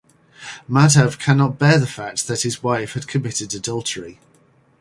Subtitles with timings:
[0.67, 4.17] Madhav cannot bear the fact that his wife has committed adultery.